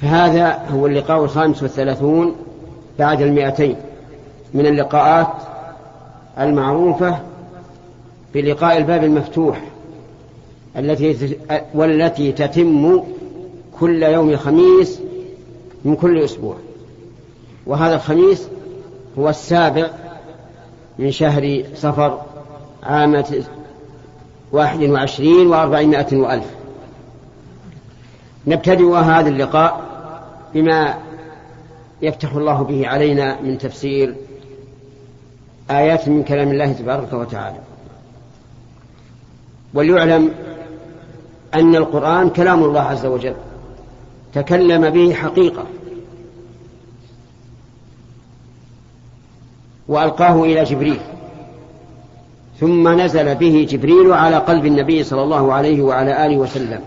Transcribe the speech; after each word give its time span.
فهذا 0.00 0.62
هو 0.70 0.86
اللقاء 0.86 1.24
الخامس 1.24 1.62
والثلاثون 1.62 2.36
بعد 2.98 3.22
المئتين 3.22 3.76
من 4.54 4.66
اللقاءات 4.66 5.28
المعروفة 6.38 7.18
بلقاء 8.34 8.76
الباب 8.76 9.04
المفتوح 9.04 9.60
التي 10.76 11.36
والتي 11.74 12.32
تتم 12.32 13.02
كل 13.80 14.02
يوم 14.02 14.36
خميس 14.36 15.00
من 15.84 15.96
كل 15.96 16.24
أسبوع. 16.24 16.56
وهذا 17.66 17.94
الخميس 17.94 18.48
هو 19.18 19.28
السابع 19.28 19.90
من 20.98 21.10
شهر 21.10 21.62
صفر 21.74 22.20
عام 22.82 23.24
واحد 24.52 24.82
وعشرين 24.82 25.46
وأربعمائة 25.46 26.16
وألف. 26.16 26.46
نبتدئ 28.46 28.94
هذا 28.94 29.28
اللقاء 29.28 29.85
بما 30.54 30.98
يفتح 32.02 32.32
الله 32.32 32.62
به 32.62 32.88
علينا 32.88 33.40
من 33.40 33.58
تفسير 33.58 34.14
آيات 35.70 36.08
من 36.08 36.22
كلام 36.22 36.50
الله 36.50 36.72
تبارك 36.72 37.12
وتعالى. 37.12 37.58
وليعلم 39.74 40.30
أن 41.54 41.76
القرآن 41.76 42.30
كلام 42.30 42.64
الله 42.64 42.80
عز 42.80 43.06
وجل. 43.06 43.34
تكلم 44.34 44.90
به 44.90 45.14
حقيقة. 45.14 45.66
وألقاه 49.88 50.42
إلى 50.44 50.64
جبريل. 50.64 51.00
ثم 52.60 53.00
نزل 53.00 53.34
به 53.34 53.66
جبريل 53.70 54.12
على 54.12 54.36
قلب 54.36 54.66
النبي 54.66 55.04
صلى 55.04 55.22
الله 55.22 55.52
عليه 55.52 55.82
وعلى 55.82 56.26
آله 56.26 56.36
وسلم. 56.36 56.80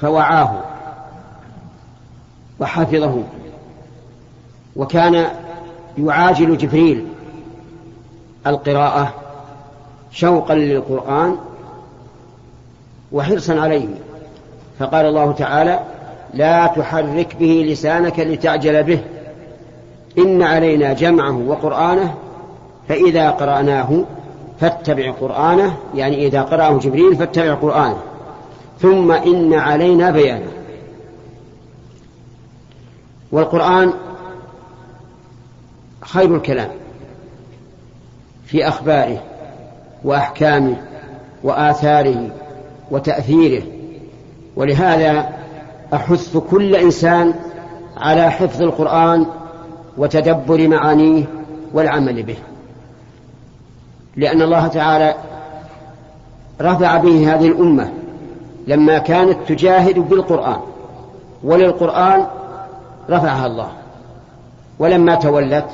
فوعاه. 0.00 0.67
وحفظه 2.60 3.22
وكان 4.76 5.26
يعاجل 5.98 6.56
جبريل 6.56 7.06
القراءة 8.46 9.14
شوقا 10.12 10.54
للقرآن 10.54 11.36
وحرصا 13.12 13.60
عليه. 13.60 13.88
فقال 14.78 15.06
الله 15.06 15.32
تعالى 15.32 15.80
لا 16.34 16.66
تحرك 16.66 17.36
به 17.40 17.64
لسانك 17.68 18.20
لتعجل 18.20 18.82
به. 18.82 19.00
إن 20.18 20.42
علينا 20.42 20.92
جمعه 20.92 21.38
وقرآنه 21.48 22.14
فإذا 22.88 23.30
قرأناه 23.30 24.04
فاتبع 24.60 25.10
قرآنه. 25.10 25.76
يعني 25.94 26.26
إذا 26.26 26.42
قرأه 26.42 26.78
جبريل 26.78 27.16
فاتبع 27.16 27.54
قرآنه. 27.54 27.98
ثم 28.80 29.12
إن 29.12 29.54
علينا 29.54 30.10
بيانه. 30.10 30.57
والقرآن 33.32 33.92
خير 36.00 36.34
الكلام 36.34 36.70
في 38.46 38.68
أخباره 38.68 39.22
وأحكامه 40.04 40.76
وآثاره 41.44 42.30
وتأثيره 42.90 43.62
ولهذا 44.56 45.28
أحث 45.94 46.36
كل 46.36 46.76
إنسان 46.76 47.34
على 47.96 48.30
حفظ 48.30 48.62
القرآن 48.62 49.26
وتدبر 49.96 50.68
معانيه 50.68 51.24
والعمل 51.74 52.22
به. 52.22 52.36
لأن 54.16 54.42
الله 54.42 54.66
تعالى 54.66 55.14
رفع 56.60 56.96
به 56.96 57.34
هذه 57.34 57.46
الأمة 57.46 57.92
لما 58.66 58.98
كانت 58.98 59.38
تجاهد 59.48 59.98
بالقرآن 59.98 60.60
وللقرآن 61.44 62.26
رفعها 63.10 63.46
الله. 63.46 63.72
ولما 64.78 65.14
تولت 65.14 65.68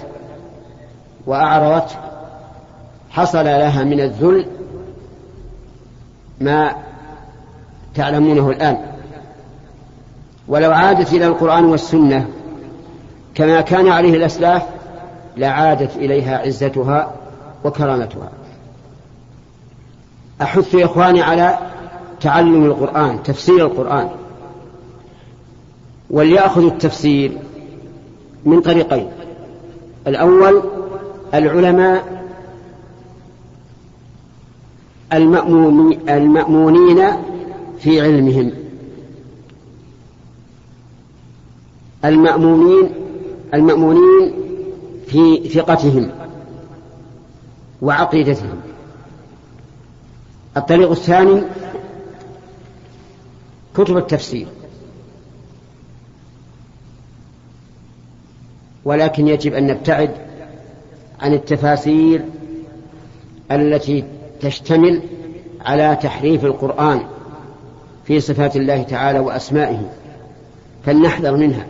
وأعرضت 1.27 1.99
حصل 3.11 3.45
لها 3.45 3.85
من 3.85 4.01
الذل 4.01 4.47
ما 6.41 6.73
تعلمونه 7.95 8.51
الآن. 8.51 8.77
ولو 10.49 10.73
عادت 10.73 11.13
إلى 11.13 11.27
القرآن 11.27 11.65
والسنة 11.65 12.29
كما 13.35 13.61
كان 13.61 13.89
عليه 13.89 14.17
الأسلاف 14.17 14.63
لعادت 15.37 15.97
إليها 15.97 16.39
عزتها 16.39 17.13
وكرامتها. 17.65 18.29
أحث 20.43 20.75
إخواني 20.75 21.23
على 21.23 21.59
تعلم 22.21 22.65
القرآن 22.65 23.23
تفسير 23.23 23.67
القرآن. 23.67 24.09
وليأخذوا 26.15 26.71
التفسير 26.71 27.39
من 28.45 28.61
طريقين. 28.61 29.09
الأول 30.07 30.63
العلماء 31.35 32.25
المأمونين 36.09 37.07
في 37.79 38.01
علمهم. 38.01 38.51
المأمونين 42.05 42.91
المأمونين 43.55 44.33
في 45.07 45.49
ثقتهم 45.49 46.11
وعقيدتهم. 47.83 48.61
الطريق 50.57 50.91
الثاني 50.91 51.43
كتب 53.77 53.97
التفسير. 53.97 54.47
ولكن 58.85 59.29
يجب 59.29 59.55
أن 59.55 59.67
نبتعد 59.67 60.11
عن 61.21 61.33
التفاسير 61.33 62.25
التي 63.53 64.05
تشتمل 64.41 65.03
على 65.61 65.99
تحريف 66.03 66.45
القرآن 66.45 67.01
في 68.05 68.21
صفات 68.21 68.57
الله 68.57 68.83
تعالى 68.83 69.19
وأسمائه 69.19 69.91
فلنحذر 70.87 71.37
منها. 71.37 71.67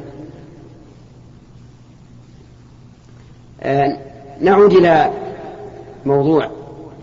آه 3.63 3.97
نعود 4.41 4.73
إلى 4.73 5.11
موضوع 6.07 6.51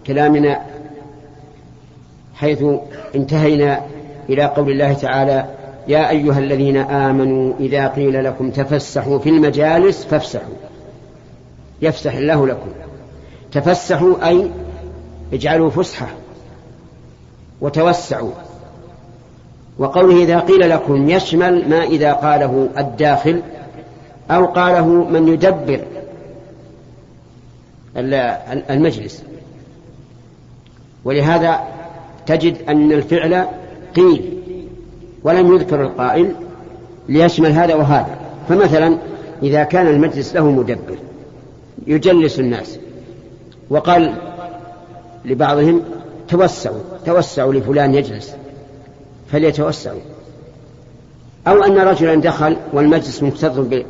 كلامنا 0.08 0.62
حيث 2.36 2.64
انتهينا 3.16 3.82
إلى 4.30 4.46
قول 4.46 4.72
الله 4.72 4.94
تعالى 4.94 5.46
يا 5.88 6.10
أيها 6.10 6.40
الذين 6.40 6.78
آمنوا 6.78 7.54
إذا 7.60 7.88
قيل 7.88 8.24
لكم 8.24 8.52
تفسحوا 8.52 9.20
في 9.20 9.30
المجالس 9.30 10.06
فافسحوا. 10.06 10.56
يفسح 11.82 12.14
الله 12.14 12.48
لكم. 12.48 12.70
تفسحوا 13.52 14.28
أي 14.28 14.52
اجعلوا 15.34 15.70
فسحة 15.70 16.08
وتوسعوا. 17.62 18.32
وقوله 19.78 20.24
إذا 20.24 20.40
قيل 20.40 20.70
لكم 20.70 21.10
يشمل 21.10 21.70
ما 21.70 21.84
إذا 21.84 22.14
قاله 22.14 22.70
الداخل 22.78 23.42
أو 24.32 24.46
قاله 24.46 24.88
من 24.88 25.28
يدبر 25.28 25.82
المجلس. 28.70 29.24
ولهذا 31.06 31.60
تجد 32.26 32.58
أن 32.70 32.92
الفعل 32.92 33.46
قيل. 33.96 34.31
ولم 35.24 35.56
يذكر 35.56 35.82
القائل 35.82 36.36
ليشمل 37.10 37.52
هذا 37.52 37.76
وهذا. 37.76 38.20
فمثلا 38.50 38.98
إذا 39.44 39.64
كان 39.64 39.88
المجلس 39.88 40.36
له 40.36 40.52
مدبر 40.52 40.98
يجلس 41.88 42.40
الناس 42.40 42.80
وقال 43.70 44.14
لبعضهم 45.26 45.82
توسعوا 46.28 46.80
توسعوا 47.06 47.54
لفلان 47.54 47.96
يجلس 47.96 48.36
فليتوسعوا. 49.32 50.00
أو 51.48 51.64
أن 51.64 51.78
رجلا 51.78 52.16
دخل 52.16 52.58
والمجلس 52.74 53.24
مكتظ 53.24 53.84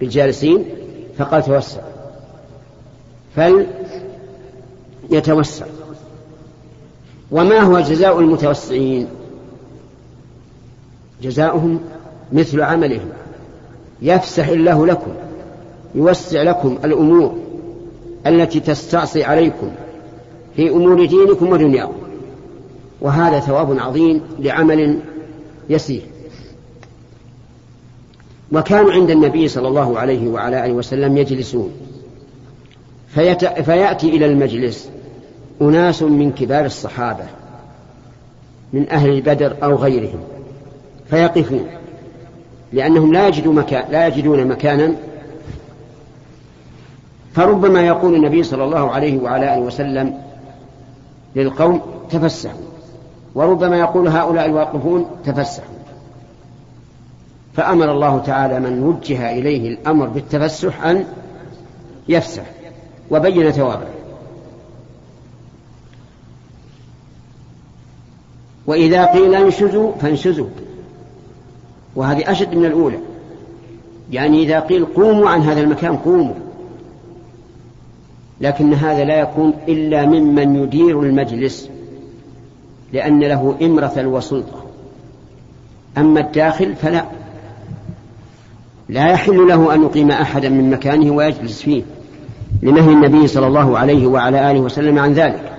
بالجالسين 0.00 0.64
فقال 1.18 1.42
توسع. 1.42 1.80
فليتوسع 5.10 5.66
وما 7.30 7.58
هو 7.58 7.80
جزاء 7.80 8.18
المتوسعين؟ 8.18 9.06
جزاؤهم 11.22 11.80
مثل 12.32 12.60
عملهم. 12.60 13.08
يفسح 14.02 14.48
الله 14.48 14.86
لكم 14.86 15.12
يوسع 15.94 16.42
لكم 16.42 16.78
الأمور 16.84 17.38
التي 18.26 18.60
تستعصي 18.60 19.24
عليكم 19.24 19.70
في 20.56 20.70
أمور 20.70 21.06
دينكم 21.06 21.48
ودنياكم. 21.48 22.02
وهذا 23.00 23.40
ثواب 23.40 23.78
عظيم 23.78 24.20
لعمل 24.38 24.98
يسير. 25.68 26.02
وكانوا 28.52 28.92
عند 28.92 29.10
النبي 29.10 29.48
صلى 29.48 29.68
الله 29.68 29.98
عليه 29.98 30.28
وعلى 30.28 30.64
آله 30.64 30.72
وسلم 30.72 31.16
يجلسون. 31.16 31.72
فيت... 33.08 33.44
فيأتي 33.44 34.08
إلى 34.08 34.26
المجلس 34.26 34.88
أناس 35.62 36.02
من 36.02 36.32
كبار 36.32 36.64
الصحابة 36.64 37.24
من 38.72 38.90
أهل 38.90 39.20
بدر 39.20 39.56
أو 39.62 39.76
غيرهم. 39.76 40.20
فيقفون. 41.12 41.66
لأنهم 42.72 43.12
لا 43.12 43.28
يجدون 43.28 43.54
مكان 43.54 43.90
لا 43.90 44.06
يجدون 44.06 44.46
مكانا. 44.46 44.94
فربما 47.34 47.80
يقول 47.80 48.14
النبي 48.14 48.42
صلى 48.42 48.64
الله 48.64 48.90
عليه 48.90 49.18
وعلى 49.18 49.54
آله 49.54 49.62
وسلم 49.62 50.18
للقوم 51.36 51.80
تفسحوا. 52.10 52.60
وربما 53.34 53.78
يقول 53.78 54.08
هؤلاء 54.08 54.46
الواقفون 54.46 55.06
تفسحوا. 55.24 55.74
فأمر 57.56 57.92
الله 57.92 58.18
تعالى 58.18 58.60
من 58.60 58.82
وجه 58.82 59.32
إليه 59.32 59.68
الأمر 59.68 60.06
بالتفسح 60.06 60.84
أن 60.84 61.04
يفسح. 62.08 62.44
وبين 63.10 63.50
ثوابه 63.50 63.86
وإذا 68.66 69.04
قيل 69.04 69.34
انشزوا 69.34 69.92
فانشزوا. 70.00 70.48
وهذه 71.96 72.30
أشد 72.30 72.54
من 72.54 72.64
الأولى. 72.64 72.98
يعني 74.12 74.42
إذا 74.42 74.60
قيل 74.60 74.84
قوموا 74.84 75.30
عن 75.30 75.40
هذا 75.40 75.60
المكان 75.60 75.96
قوموا. 75.96 76.34
لكن 78.40 78.74
هذا 78.74 79.04
لا 79.04 79.20
يكون 79.20 79.52
إلا 79.68 80.06
ممن 80.06 80.56
يدير 80.56 81.02
المجلس 81.02 81.68
لأن 82.92 83.20
له 83.20 83.56
إمرة 83.62 84.06
وسلطة. 84.06 84.64
أما 85.98 86.20
الداخل 86.20 86.74
فلا. 86.74 87.04
لا 88.88 89.10
يحل 89.10 89.48
له 89.48 89.74
أن 89.74 89.82
يقيم 89.82 90.10
أحدا 90.10 90.48
من 90.48 90.70
مكانه 90.70 91.14
ويجلس 91.14 91.62
فيه 91.62 91.82
لنهي 92.62 92.92
النبي 92.92 93.26
صلى 93.26 93.46
الله 93.46 93.78
عليه 93.78 94.06
وعلى 94.06 94.50
آله 94.50 94.60
وسلم 94.60 94.98
عن 94.98 95.12
ذلك. 95.12 95.52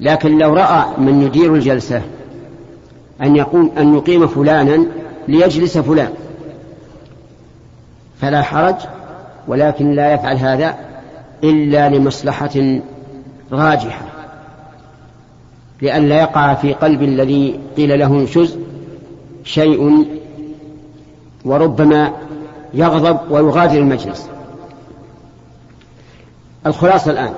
لكن 0.00 0.38
لو 0.38 0.54
رأى 0.54 0.84
من 0.98 1.22
يدير 1.22 1.54
الجلسة 1.54 2.02
أن 3.22 3.36
يقوم 3.36 3.70
أن 3.78 3.94
يقيم 3.94 4.26
فلانا 4.26 4.86
ليجلس 5.28 5.78
فلان. 5.78 6.12
فلا 8.20 8.42
حرج 8.42 8.76
ولكن 9.48 9.92
لا 9.92 10.12
يفعل 10.12 10.36
هذا 10.36 10.74
إلا 11.44 11.88
لمصلحة 11.88 12.80
راجحة. 13.52 14.06
لئلا 15.82 16.20
يقع 16.20 16.54
في 16.54 16.72
قلب 16.72 17.02
الذي 17.02 17.60
قيل 17.76 17.98
له 17.98 18.06
انشز 18.06 18.58
شيء 19.44 20.06
وربما 21.44 22.12
يغضب 22.74 23.18
ويغادر 23.30 23.78
المجلس. 23.78 24.28
الخلاصة 26.66 27.10
الآن 27.10 27.32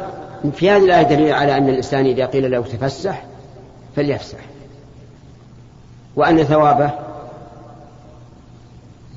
في 0.53 0.71
هذه 0.71 0.85
الآية 0.85 1.03
دليل 1.03 1.33
على 1.33 1.57
أن 1.57 1.69
الإنسان 1.69 2.07
إذا 2.07 2.27
قيل 2.27 2.51
له 2.51 2.61
تفسح 2.61 3.23
فليفسح 3.97 4.39
وأن 6.17 6.43
ثوابه 6.43 6.91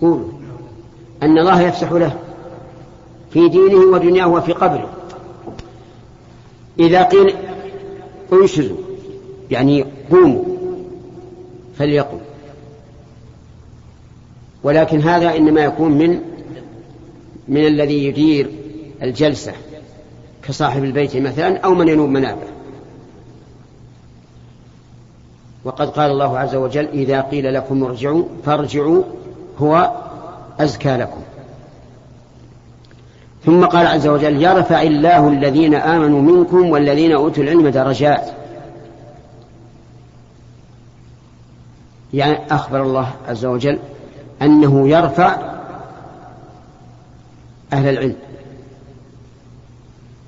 أن 0.03 1.37
الله 1.37 1.61
يفسح 1.61 1.91
له 1.91 2.19
في 3.31 3.49
دينه 3.49 3.77
ودنياه 3.77 4.27
وفي 4.27 4.53
قبره. 4.53 4.89
إذا 6.79 7.03
قيل 7.03 7.35
انشزوا 8.33 8.77
يعني 9.51 9.85
قوموا 10.11 10.43
فليقم. 11.77 12.19
ولكن 14.63 15.01
هذا 15.01 15.35
إنما 15.37 15.61
يكون 15.61 15.91
من 15.91 16.19
من 17.47 17.67
الذي 17.67 18.05
يدير 18.05 18.51
الجلسة 19.01 19.53
كصاحب 20.43 20.83
البيت 20.83 21.17
مثلا 21.17 21.57
أو 21.57 21.73
من 21.75 21.87
ينوب 21.87 22.09
منابه. 22.09 22.47
وقد 25.63 25.89
قال 25.89 26.11
الله 26.11 26.39
عز 26.39 26.55
وجل 26.55 26.87
إذا 26.87 27.21
قيل 27.21 27.53
لكم 27.53 27.83
ارجعوا 27.83 28.23
فارجعوا 28.45 29.03
هو 29.61 29.91
أزكى 30.59 30.97
لكم. 30.97 31.21
ثم 33.45 33.65
قال 33.65 33.87
عز 33.87 34.07
وجل 34.07 34.41
يرفع 34.41 34.81
الله 34.81 35.27
الذين 35.27 35.75
آمنوا 35.75 36.21
منكم 36.21 36.69
والذين 36.69 37.11
أوتوا 37.11 37.43
العلم 37.43 37.67
درجات. 37.67 38.29
يعني 42.13 42.37
أخبر 42.51 42.83
الله 42.83 43.11
عز 43.27 43.45
وجل 43.45 43.79
أنه 44.41 44.89
يرفع 44.89 45.37
أهل 47.73 47.89
العلم. 47.89 48.15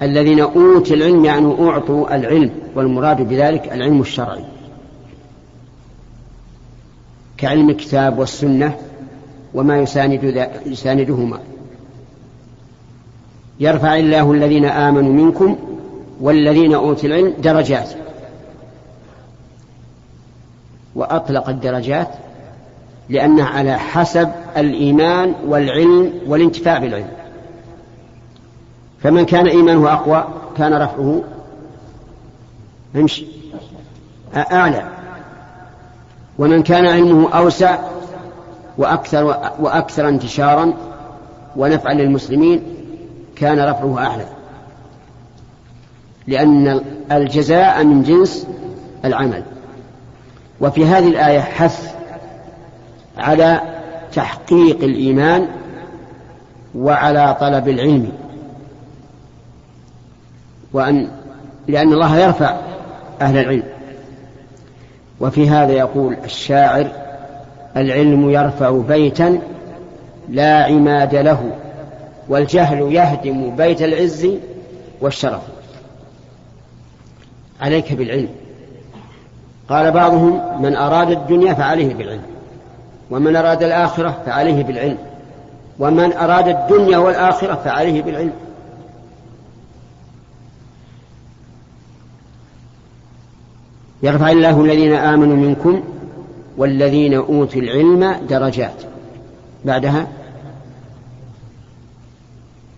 الذين 0.02 0.40
أوتوا 0.40 0.96
العلم 0.96 1.26
يعني 1.26 1.70
أعطوا 1.70 2.16
العلم 2.16 2.52
والمراد 2.76 3.22
بذلك 3.22 3.72
العلم 3.74 4.02
الشرعي. 4.02 4.46
كعلم 7.38 7.70
الكتاب 7.70 8.20
والسنة 8.20 8.78
وما 9.54 9.78
يساند 9.78 10.50
يساندهما. 10.66 11.40
يرفع 13.60 13.96
الله 13.96 14.32
الذين 14.32 14.66
آمنوا 14.66 15.14
منكم 15.14 15.58
والذين 16.22 16.74
أوتوا 16.74 17.10
العلم 17.10 17.34
درجات. 17.44 17.90
وأطلق 20.96 21.50
الدرجات 21.50 22.08
لأنها 23.10 23.46
على 23.46 23.80
حسب 23.80 24.30
الإيمان 24.58 25.36
والعلم 25.48 26.14
والانتفاع 26.28 26.78
بالعلم. 26.78 27.12
فمن 29.04 29.26
كان 29.26 29.48
إيمانه 29.48 29.94
أقوى 29.94 30.28
كان 30.58 30.74
رفعه 30.74 31.24
امشي 32.96 33.26
أعلى. 34.36 34.84
ومن 36.40 36.64
كان 36.64 36.86
علمه 36.86 37.30
أوسع 37.30 37.80
وأكثر 38.78 39.24
وأكثر 39.60 40.10
انتشارا 40.10 40.74
ونفعا 41.56 41.94
للمسلمين 41.94 42.64
كان 43.36 43.60
رفعه 43.60 44.00
أعلى. 44.08 44.26
لأن 46.28 46.82
الجزاء 47.12 47.84
من 47.84 48.04
جنس 48.04 48.48
العمل. 49.06 49.44
وفي 50.62 50.86
هذه 50.86 51.08
الآية 51.08 51.40
حث 51.40 51.96
على 53.18 53.62
تحقيق 54.14 54.84
الإيمان 54.84 55.48
وعلى 56.76 57.38
طلب 57.40 57.68
العلم. 57.68 58.12
وأن 60.74 61.12
لأن 61.68 61.94
الله 61.94 62.18
يرفع 62.18 62.58
أهل 63.22 63.38
العلم. 63.38 63.64
وفي 65.20 65.50
هذا 65.50 65.72
يقول 65.72 66.18
الشاعر 66.24 67.11
العلم 67.78 68.30
يرفع 68.30 68.70
بيتا 68.88 69.40
لا 70.30 70.64
عماد 70.64 71.16
له 71.16 71.52
والجهل 72.30 72.94
يهدم 72.94 73.56
بيت 73.56 73.82
العز 73.82 74.28
والشرف. 75.02 75.42
عليك 77.62 77.94
بالعلم. 77.94 78.30
قال 79.70 79.92
بعضهم 79.92 80.62
من 80.62 80.76
أراد 80.76 81.12
الدنيا 81.12 81.54
فعليه 81.54 81.94
بالعلم 81.94 82.24
ومن 83.12 83.36
أراد 83.36 83.64
الآخرة 83.64 84.22
فعليه 84.26 84.64
بالعلم 84.64 84.98
ومن 85.80 86.14
أراد 86.14 86.48
الدنيا 86.48 86.98
والآخرة 86.98 87.56
فعليه 87.56 88.02
بالعلم. 88.02 88.34
يرفع 94.04 94.30
الله 94.32 94.62
الذين 94.62 94.94
آمنوا 94.94 95.38
منكم 95.38 95.84
والذين 96.62 97.14
أوتوا 97.14 97.62
العلم 97.62 98.16
درجات. 98.30 98.84
بعدها 99.66 100.08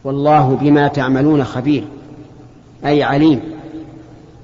والله 0.04 0.58
بما 0.62 0.88
تعملون 0.88 1.44
خبير 1.44 1.84
أي 2.86 3.04
عليم. 3.04 3.42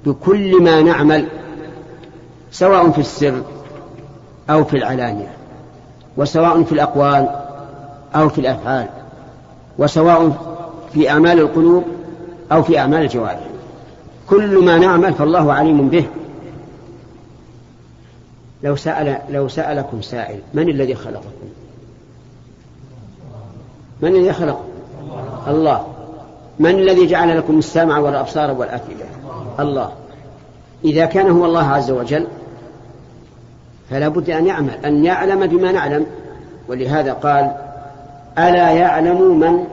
بكل 0.06 0.62
ما 0.62 0.82
نعمل 0.82 1.28
سواء 2.50 2.90
في 2.90 2.98
السر 2.98 3.42
أو 4.50 4.64
في 4.64 4.76
العلانية 4.76 5.30
وسواء 6.16 6.62
في 6.62 6.72
الأقوال 6.72 7.28
أو 8.14 8.28
في 8.28 8.38
الأفعال 8.38 8.86
وسواء 9.78 10.32
في 10.92 11.10
أعمال 11.10 11.38
القلوب 11.38 11.84
أو 12.52 12.62
في 12.62 12.78
أعمال 12.78 13.02
الجوارح. 13.02 13.46
كل 14.30 14.64
ما 14.64 14.78
نعمل 14.78 15.14
فالله 15.14 15.52
عليم 15.52 15.88
به. 15.88 16.06
لو 18.62 18.76
سأل 18.76 19.18
لو 19.30 19.48
سألكم 19.48 20.02
سائل 20.02 20.40
من 20.54 20.68
الذي 20.68 20.94
خلقكم؟ 20.94 21.48
من 24.02 24.08
الذي 24.08 24.32
خلق؟ 24.32 24.64
الله 25.48 25.86
من 26.58 26.70
الذي 26.70 27.06
جعل 27.06 27.38
لكم 27.38 27.58
السمع 27.58 27.98
والأبصار 27.98 28.50
والأفئدة؟ 28.50 29.04
الله 29.60 29.92
إذا 30.84 31.06
كان 31.06 31.30
هو 31.30 31.44
الله 31.44 31.64
عز 31.64 31.90
وجل 31.90 32.26
فلا 33.90 34.08
بد 34.08 34.30
أن 34.30 34.46
يعمل 34.46 34.84
أن 34.84 35.04
يعلم 35.04 35.46
بما 35.46 35.72
نعلم 35.72 36.06
ولهذا 36.68 37.12
قال 37.12 37.56
ألا 38.38 38.70
يعلم 38.70 39.38
من 39.40 39.64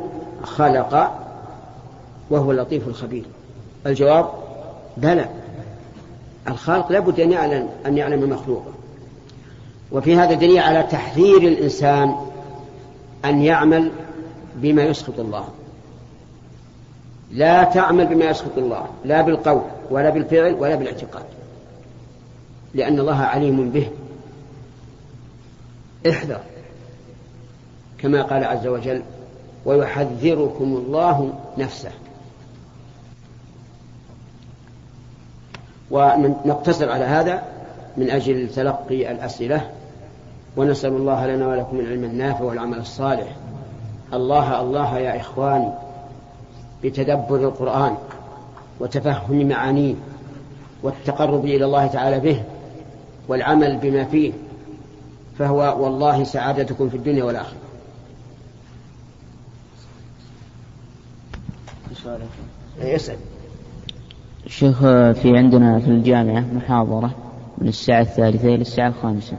خلق 0.44 1.12
وهو 2.30 2.52
اللطيف 2.52 2.88
الخبير 2.88 3.26
الجواب 3.86 4.30
بلى 4.98 5.26
الخالق 6.48 6.92
لابد 6.92 7.20
أن 7.20 7.32
يعلم 7.32 7.70
أن 7.86 7.98
يعلم 7.98 8.30
مخلوقه 8.30 8.74
وفي 9.92 10.16
هذا 10.16 10.34
دليل 10.34 10.60
على 10.60 10.84
تحذير 10.84 11.38
الإنسان 11.38 12.16
أن 13.26 13.42
يعمل 13.42 13.92
بما 14.56 14.84
يسخط 14.84 15.20
الله. 15.20 15.48
لا 17.32 17.64
تعمل 17.64 18.06
بما 18.06 18.26
يسخط 18.26 18.58
الله 18.58 18.86
لا 19.06 19.22
بالقول 19.22 19.62
ولا 19.92 20.10
بالفعل 20.10 20.54
ولا 20.54 20.76
بالاعتقاد. 20.76 21.26
لأن 22.74 23.00
الله 23.00 23.18
عليم 23.18 23.70
به. 23.70 23.90
احذر. 26.10 26.40
كما 27.98 28.24
قال 28.24 28.44
عز 28.44 28.68
وجل 28.68 29.02
ويحذركم 29.66 30.66
الله 30.66 31.34
نفسه. 31.58 31.92
ونقتصر 35.92 36.92
على 36.92 37.06
هذا 37.06 37.44
من 37.98 38.10
أجل 38.10 38.50
تلقي 38.50 39.12
الأسئلة. 39.12 39.72
ونسأل 40.58 40.92
الله 40.92 41.28
لنا 41.28 41.48
ولكم 41.48 41.80
العلم 41.80 42.04
النافع 42.04 42.44
والعمل 42.44 42.78
الصالح. 42.78 43.36
الله 44.14 44.62
الله 44.62 45.00
يا 45.00 45.22
إخواني 45.22 45.72
بتدبر 46.84 47.36
القرآن 47.36 47.98
وتفهم 48.80 49.48
معانيه 49.48 49.96
والتقرب 50.84 51.46
إلى 51.46 51.66
الله 51.66 51.88
تعالى 51.88 52.20
به 52.20 52.44
والعمل 53.28 53.78
بما 53.78 54.04
فيه 54.04 54.34
فهو 55.40 55.84
والله 55.84 56.24
سعادتكم 56.24 56.90
في 56.90 56.98
الدنيا 56.98 57.24
والآخرة. 57.24 57.58
يسأل 62.80 63.18
الشيخ 64.48 64.80
في 65.22 65.38
عندنا 65.38 65.80
في 65.80 65.88
الجامعة 65.88 66.46
محاضرة 66.54 67.16
من 67.58 67.68
الساعة 67.68 68.02
الثالثة 68.02 68.48
إلى 68.48 68.62
الساعة 68.62 68.88
الخامسة. 68.88 69.38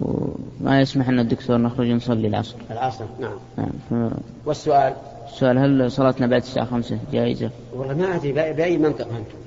وما 0.00 0.80
يسمح 0.80 1.08
أن 1.08 1.18
الدكتور 1.18 1.58
نخرج 1.58 1.86
نصلي 1.90 2.28
العصر. 2.28 2.56
العصر 2.70 3.04
نعم, 3.20 3.38
نعم 3.56 3.70
ف... 4.10 4.14
والسؤال؟ 4.46 4.92
السؤال 5.32 5.58
هل 5.58 5.90
صلاتنا 5.90 6.26
بعد 6.26 6.40
الساعة 6.40 6.66
خمسة 6.66 6.98
جائزة؟ 7.12 7.50
والله 7.74 7.94
ما 7.94 8.14
أدري 8.16 8.32
بأي 8.32 8.78
منطقة 8.78 9.10
أنتم؟ 9.10 9.38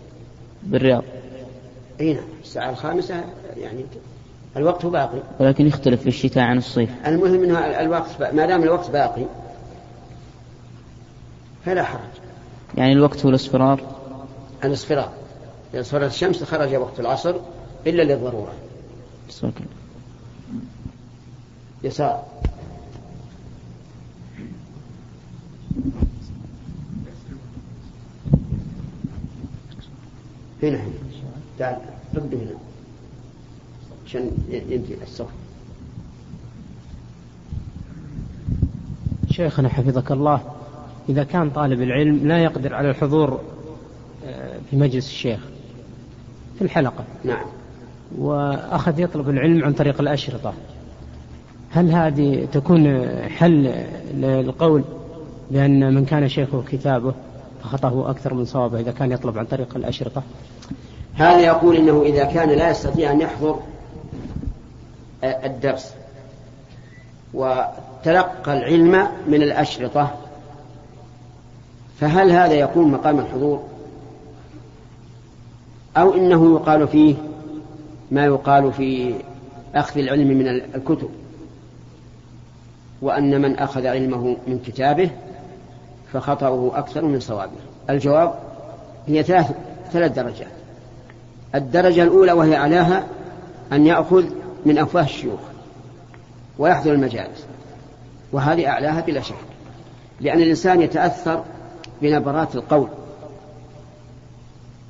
بالرياض. 0.64 1.04
إي 2.02 2.14
نعم 2.14 2.24
الساعة 2.44 2.70
الخامسة 2.70 3.24
يعني 3.58 3.86
الوقت 4.58 4.86
باقي. 4.86 5.20
ولكن 5.40 5.68
يختلف 5.68 6.02
في 6.02 6.08
الشتاء 6.08 6.44
عن 6.44 6.58
الصيف. 6.58 6.90
المهم 7.08 7.44
إنه 7.44 7.60
الوقت 7.60 8.10
ما 8.34 8.46
دام 8.46 8.64
الوقت 8.64 8.92
باقي 8.92 9.26
فلا 11.66 11.84
حرج. 11.84 12.00
يعني 12.78 12.94
الوقت 12.94 13.26
هو 13.26 13.30
الاصفرار 13.30 13.82
الاصفرار 14.64 15.12
إذا 15.74 15.82
صارت 15.82 16.12
الشمس 16.12 16.44
خرج 16.44 16.76
وقت 16.76 17.00
العصر 17.00 17.36
إلا 17.88 18.02
للضرورة. 18.02 18.54
يسار. 21.84 22.24
هنا 30.64 30.78
هنا. 30.78 30.94
تعال 31.60 31.78
رد 32.16 32.34
هنا. 32.34 32.58
عشان 34.06 34.32
ينتهي 34.50 35.04
الصف 35.04 35.28
شيخنا 39.32 39.70
حفظك 39.70 40.12
الله 40.12 40.42
إذا 41.10 41.24
كان 41.24 41.50
طالب 41.50 41.82
العلم 41.82 42.28
لا 42.28 42.44
يقدر 42.44 42.74
على 42.74 42.90
الحضور 42.90 43.42
في 44.70 44.78
مجلس 44.78 45.08
الشيخ 45.08 45.40
في 46.56 46.62
الحلقة. 46.62 47.04
نعم. 47.24 47.46
وأخذ 48.18 49.00
يطلب 49.00 49.30
العلم 49.30 49.64
عن 49.64 49.74
طريق 49.74 50.02
الأشرطة. 50.02 50.54
هل 51.72 51.92
هذه 51.92 52.48
تكون 52.52 53.10
حل 53.30 53.86
للقول 54.14 54.84
بأن 55.52 55.96
من 55.96 56.06
كان 56.06 56.30
شيخه 56.30 56.64
كتابه 56.72 57.14
فخطأه 57.64 58.10
أكثر 58.10 58.34
من 58.34 58.46
صوابه 58.46 58.80
إذا 58.80 58.92
كان 58.92 59.12
يطلب 59.12 59.38
عن 59.38 59.46
طريق 59.46 59.76
الأشرطة؟ 59.76 60.24
هذا 61.16 61.40
يقول 61.40 61.76
إنه 61.76 62.02
إذا 62.02 62.24
كان 62.24 62.50
لا 62.50 62.70
يستطيع 62.70 63.12
أن 63.12 63.22
يحضر 63.22 63.60
الدرس. 65.24 65.94
وتلقى 67.34 68.58
العلم 68.58 69.08
من 69.28 69.42
الأشرطة 69.42 70.16
فهل 72.00 72.32
هذا 72.32 72.54
يكون 72.54 72.92
مقام 72.92 73.20
الحضور؟ 73.20 73.71
أو 75.98 76.14
إنه 76.14 76.54
يقال 76.56 76.88
فيه 76.88 77.16
ما 78.12 78.26
يقال 78.26 78.74
في 78.74 79.16
أخذ 79.76 80.00
العلم 80.00 80.28
من 80.28 80.48
الكتب 80.48 81.10
وأن 83.02 83.42
من 83.42 83.60
أخذ 83.60 83.88
علمه 83.88 84.38
من 84.48 84.60
كتابه 84.60 85.10
فخطأه 86.14 86.72
أكثر 86.76 87.06
من 87.06 87.20
صوابه. 87.20 87.52
الجواب 87.90 88.34
هي 89.08 89.24
ثلاث 89.24 89.52
ثلاث 89.92 90.12
درجات. 90.12 90.52
الدرجة 91.56 92.04
الأولى 92.04 92.32
وهي 92.32 92.56
أعلاها 92.56 93.08
أن 93.72 93.88
يأخذ 93.88 94.26
من 94.66 94.78
أفواه 94.78 95.04
الشيوخ 95.04 95.40
ويحضر 96.60 96.92
المجالس 96.92 97.46
وهذه 98.32 98.68
أعلاها 98.68 99.02
بلا 99.02 99.22
شك 99.22 99.36
لأن 100.22 100.42
الإنسان 100.42 100.82
يتأثر 100.82 101.44
بنبرات 102.02 102.56
القول. 102.56 102.88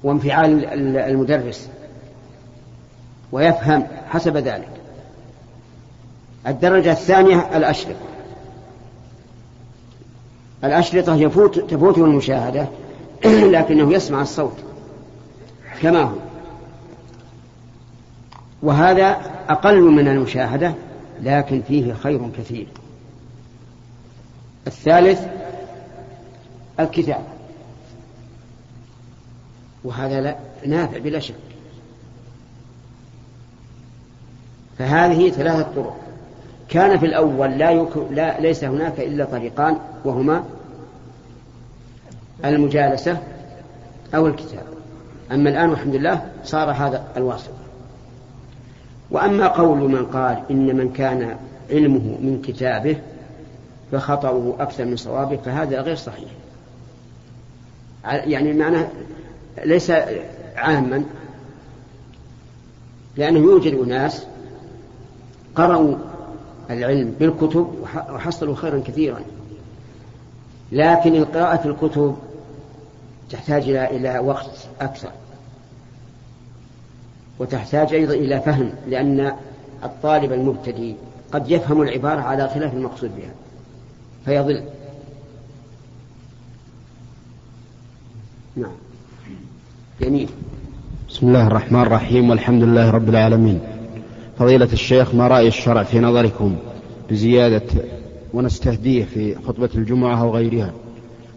وانفعال 0.03 0.65
المدرس. 0.97 1.69
ويفهم 3.31 3.87
حسب 4.09 4.37
ذلك. 4.37 4.69
الدرجة 6.47 6.91
الثانية 6.91 7.57
الأشرطة. 7.57 7.95
الأشرطة 10.63 11.15
يفوت 11.15 11.59
تفوته 11.59 12.05
المشاهدة 12.05 12.67
لكنه 13.55 13.93
يسمع 13.93 14.21
الصوت 14.21 14.57
كما 15.81 16.01
هو. 16.01 16.15
وهذا 18.63 19.21
أقل 19.49 19.81
من 19.81 20.07
المشاهدة 20.07 20.73
لكن 21.21 21.61
فيه 21.67 21.93
خير 21.93 22.29
كثير. 22.37 22.67
الثالث 24.67 25.27
الكتاب. 26.79 27.30
وهذا 29.83 30.21
لا 30.21 30.35
نافع 30.65 30.97
بلا 30.97 31.19
شك. 31.19 31.35
فهذه 34.79 35.29
ثلاثة 35.29 35.67
طرق. 35.75 35.97
كان 36.71 36.99
في 36.99 37.05
الأول 37.05 37.51
لا, 37.51 37.71
يك... 37.71 37.97
لا 38.11 38.39
ليس 38.39 38.63
هناك 38.63 38.99
إلا 38.99 39.25
طريقان 39.25 39.77
وهما 40.05 40.43
المجالسة 42.45 43.17
أو 44.15 44.27
الكتاب 44.27 44.63
أما 45.31 45.49
الآن 45.49 45.69
والحمد 45.69 45.95
لله 45.95 46.31
صار 46.43 46.71
هذا 46.71 47.03
الواسط 47.17 47.51
وأما 49.11 49.47
قول 49.47 49.77
من 49.77 50.05
قال 50.05 50.43
إن 50.51 50.75
من 50.75 50.93
كان 50.93 51.37
علمه 51.71 52.17
من 52.21 52.41
كتابه 52.45 52.97
فخطأه 53.91 54.55
أكثر 54.59 54.85
من 54.85 54.95
صوابه 54.95 55.37
فهذا 55.37 55.81
غير 55.81 55.95
صحيح. 55.95 56.29
يعني 58.05 58.53
معناه 58.53 58.87
ليس 59.65 59.91
عاما 60.55 61.03
لأنه 63.17 63.39
يوجد 63.39 63.73
أناس 63.73 64.25
قرأوا 65.55 65.95
العلم 66.69 67.15
بالكتب 67.19 67.87
وحصلوا 68.09 68.55
خيرا 68.55 68.79
كثيرا. 68.79 69.21
لكن 70.71 71.15
القراءة 71.15 71.57
في 71.57 71.65
الكتب 71.65 72.17
تحتاج 73.29 73.69
إلى 73.69 74.19
وقت 74.19 74.67
أكثر. 74.81 75.11
وتحتاج 77.39 77.93
أيضا 77.93 78.13
إلى 78.13 78.41
فهم 78.41 78.73
لأن 78.87 79.35
الطالب 79.83 80.33
المبتدئ 80.33 80.93
قد 81.31 81.51
يفهم 81.51 81.81
العبارة 81.81 82.21
على 82.21 82.49
خلاف 82.49 82.73
المقصود 82.73 83.11
بها. 83.15 83.31
فيضل. 84.25 84.63
نعم. 88.55 88.90
جميل. 90.01 90.29
بسم 91.09 91.27
الله 91.27 91.47
الرحمن 91.47 91.81
الرحيم 91.81 92.29
والحمد 92.29 92.63
لله 92.63 92.89
رب 92.89 93.09
العالمين. 93.09 93.59
فضيلة 94.39 94.69
الشيخ 94.73 95.15
ما 95.15 95.27
رأي 95.27 95.47
الشرع 95.47 95.83
في 95.83 95.99
نظركم 95.99 96.55
بزيادة 97.09 97.63
ونستهديه 98.33 99.03
في 99.03 99.35
خطبة 99.35 99.69
الجمعة 99.75 100.21
أو 100.21 100.35
غيرها؟ 100.35 100.71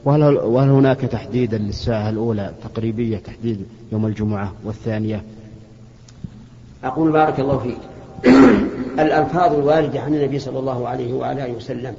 وهل, 0.04 0.22
وهل 0.36 0.70
هناك 0.70 1.00
تحديدا 1.00 1.58
للساعة 1.58 2.10
الأولى 2.10 2.52
تقريبية 2.62 3.18
تحديد 3.18 3.66
يوم 3.92 4.06
الجمعة 4.06 4.52
والثانية؟ 4.64 5.22
أقول 6.84 7.12
بارك 7.12 7.40
الله 7.40 7.58
فيك. 7.58 7.78
الألفاظ 9.04 9.54
الواردة 9.54 10.00
عن 10.00 10.14
النبي 10.14 10.38
صلى 10.38 10.58
الله 10.58 10.88
عليه 10.88 11.12
وعلى 11.12 11.44
آله 11.44 11.52
وسلم. 11.52 11.94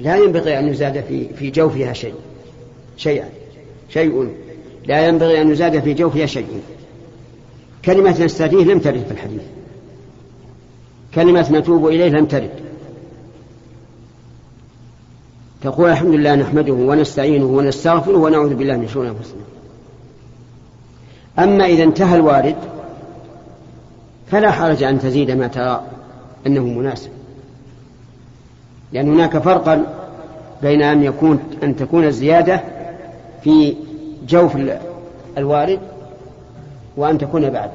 لا 0.00 0.16
ينبغي 0.16 0.58
أن 0.58 0.68
يزاد 0.68 1.04
في 1.04 1.28
في 1.28 1.50
جوفها 1.50 1.92
شيء. 1.92 2.14
شيئا. 2.96 3.28
شيء. 3.88 4.43
لا 4.86 5.08
ينبغي 5.08 5.42
أن 5.42 5.50
يزاد 5.50 5.80
في 5.80 5.94
جوفها 5.94 6.26
شيء. 6.26 6.60
كلمة 7.84 8.24
نستهديه 8.24 8.64
لم 8.64 8.78
ترد 8.78 9.04
في 9.04 9.10
الحديث. 9.10 9.42
كلمة 11.14 11.52
نتوب 11.52 11.86
إليه 11.86 12.08
لم 12.08 12.26
ترد. 12.26 12.50
تقول 15.62 15.90
الحمد 15.90 16.14
لله 16.14 16.34
نحمده 16.34 16.72
ونستعينه 16.72 17.44
ونستغفره 17.44 18.16
ونعوذ 18.16 18.54
بالله 18.54 18.76
من 18.76 18.88
شرور 18.88 19.08
أنفسنا. 19.08 19.40
أما 21.38 21.66
إذا 21.66 21.82
انتهى 21.82 22.16
الوارد 22.16 22.56
فلا 24.30 24.50
حرج 24.50 24.82
أن 24.82 24.98
تزيد 25.00 25.30
ما 25.30 25.46
ترى 25.46 25.84
أنه 26.46 26.64
مناسب. 26.64 27.10
لأن 28.92 29.12
هناك 29.12 29.38
فرقا 29.38 29.86
بين 30.62 30.82
أن 30.82 31.02
يكون 31.02 31.38
أن 31.62 31.76
تكون 31.76 32.04
الزيادة 32.04 32.60
في 33.44 33.74
جوف 34.26 34.56
الوارد 35.38 35.80
وأن 36.96 37.18
تكون 37.18 37.50
بعده. 37.50 37.72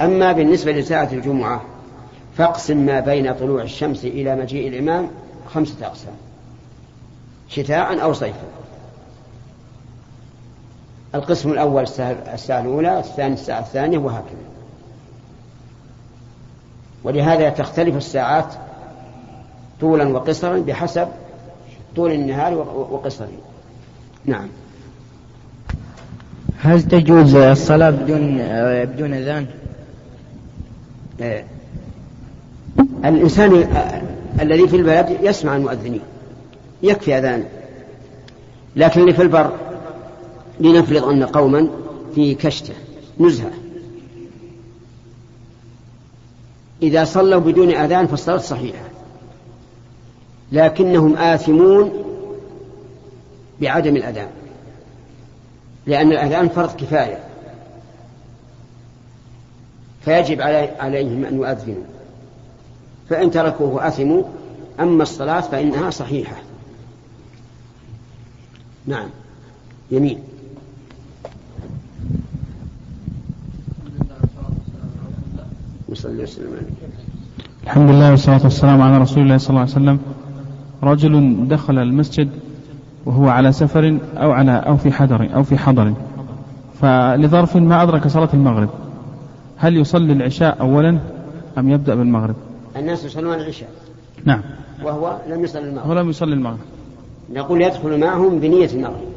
أما 0.00 0.32
بالنسبة 0.32 0.72
لساعة 0.72 1.08
الجمعة 1.12 1.62
فاقسم 2.36 2.76
ما 2.76 3.00
بين 3.00 3.34
طلوع 3.34 3.62
الشمس 3.62 4.04
إلى 4.04 4.36
مجيء 4.36 4.68
الإمام 4.68 5.10
خمسة 5.54 5.86
أقسام 5.86 6.14
شتاء 7.48 8.02
أو 8.02 8.12
صيفا. 8.12 8.46
القسم 11.14 11.52
الأول 11.52 11.82
الساعة 11.82 12.60
الأولى 12.60 12.98
الثاني 12.98 13.34
الساعة 13.34 13.60
الثانية 13.60 13.98
وهكذا. 13.98 14.48
ولهذا 17.04 17.48
تختلف 17.48 17.96
الساعات 17.96 18.54
طولا 19.80 20.08
وقصرا 20.08 20.58
بحسب 20.58 21.08
طول 21.98 22.12
النهار 22.12 22.54
وقصره 22.90 23.28
نعم. 24.24 24.48
هل 26.58 26.82
تجوز 26.82 27.34
الصلاة 27.34 27.90
بدون 27.90 28.38
بدون 28.84 29.14
أذان؟ 29.14 29.46
آه. 31.20 31.44
الإنسان 33.04 33.62
آه، 33.62 34.02
الذي 34.40 34.68
في 34.68 34.76
البلد 34.76 35.16
يسمع 35.22 35.56
المؤذنين 35.56 36.00
يكفي 36.82 37.18
أذان. 37.18 37.44
لكن 38.76 39.00
اللي 39.00 39.12
في 39.12 39.22
البر 39.22 39.52
لنفرض 40.60 41.04
أن 41.04 41.24
قوما 41.24 41.68
في 42.14 42.34
كشتة 42.34 42.74
نزهة. 43.20 43.50
إذا 46.82 47.04
صلوا 47.04 47.40
بدون 47.40 47.70
أذان 47.70 48.06
فالصلاة 48.06 48.36
صحيحة. 48.36 48.87
لكنهم 50.52 51.16
آثمون 51.16 51.92
بعدم 53.60 53.96
الأذان. 53.96 54.28
لأن 55.86 56.12
الأذان 56.12 56.48
فرض 56.48 56.76
كفاية. 56.76 57.18
فيجب 60.04 60.40
عليهم 60.80 61.24
أن 61.24 61.34
يؤذنوا. 61.34 61.84
فإن 63.10 63.30
تركوه 63.30 63.88
أثموا 63.88 64.22
أما 64.80 65.02
الصلاة 65.02 65.40
فإنها 65.40 65.90
صحيحة. 65.90 66.36
نعم. 68.86 69.08
يمين. 69.90 70.18
الحمد 77.64 77.90
لله 77.90 78.10
والصلاة 78.10 78.40
والسلام 78.44 78.82
على 78.82 78.98
رسول 78.98 79.22
الله 79.22 79.38
صلى 79.38 79.50
الله 79.50 79.60
عليه 79.60 79.70
وسلم. 79.70 80.17
رجل 80.82 81.48
دخل 81.48 81.78
المسجد 81.78 82.28
وهو 83.06 83.28
على 83.28 83.52
سفر 83.52 83.98
أو 84.16 84.30
على 84.32 84.52
أو 84.52 84.76
في 84.76 84.92
حضر 84.92 85.28
أو 85.34 85.42
في 85.42 85.58
حضر. 85.58 85.94
فلظرف 86.80 87.56
ما 87.56 87.82
أدرك 87.82 88.08
صلاة 88.08 88.28
المغرب. 88.34 88.68
هل 89.56 89.76
يصلي 89.76 90.12
العشاء 90.12 90.60
أولا 90.60 90.98
أم 91.58 91.70
يبدأ 91.70 91.94
بالمغرب؟ 91.94 92.34
الناس 92.76 93.04
يصلون 93.04 93.34
العشاء. 93.34 93.68
نعم. 94.24 94.40
وهو 94.84 95.18
لم 95.28 95.44
يصلي 95.44 95.68
المغرب. 95.68 95.90
ولم 95.90 96.10
يصلي 96.10 96.34
المغرب. 96.34 96.58
نقول 97.32 97.62
يدخل 97.62 98.00
معهم 98.00 98.38
بنية 98.38 98.70
المغرب. 98.72 99.08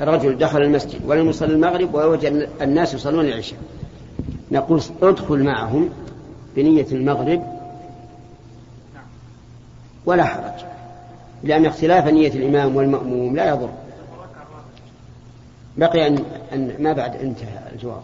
رجل 0.00 0.38
دخل 0.38 0.62
المسجد 0.62 1.00
ولم 1.06 1.28
يصلي 1.28 1.54
المغرب 1.54 1.94
ووجد 1.94 2.48
الناس 2.62 2.94
يصلون 2.94 3.24
العشاء. 3.24 3.58
نقول 4.52 4.80
ادخل 5.02 5.44
معهم 5.44 5.88
بنية 6.56 6.86
المغرب. 6.92 7.42
ولا 10.06 10.24
حرج. 10.24 10.64
لأن 11.44 11.66
اختلاف 11.66 12.06
نية 12.06 12.32
الإمام 12.32 12.76
والمأموم 12.76 13.36
لا 13.36 13.48
يضر. 13.48 13.70
بقي 15.76 16.06
أن, 16.06 16.24
أن 16.52 16.74
ما 16.78 16.92
بعد 16.92 17.16
انتهى 17.16 17.58
الجواب. 17.72 18.02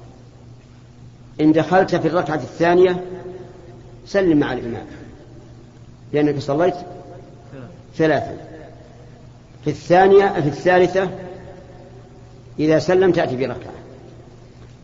إن 1.41 1.53
دخلت 1.53 1.95
في 1.95 2.09
الركعة 2.09 2.35
الثانية 2.35 3.05
سلم 4.07 4.39
مع 4.39 4.53
الإمام. 4.53 4.87
لأنك 6.13 6.39
صليت 6.39 6.75
ثلاثا 7.97 8.37
في 9.65 9.71
الثانية 9.71 10.41
في 10.41 10.49
الثالثة 10.49 11.11
إذا 12.59 12.79
سلم 12.79 13.13
تأتي 13.13 13.37
بركعة 13.37 13.73